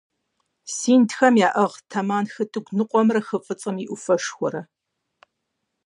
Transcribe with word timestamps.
Синдхэм 0.75 1.35
яӀыгът 1.47 1.83
Тамэн 1.91 2.25
хытӀыгу 2.33 2.73
ныкъуэмрэ 2.77 3.21
хы 3.27 3.37
ФӀыцӀэм 3.45 3.77
и 3.83 3.85
Ӏуфэшхуэрэ. 3.89 4.61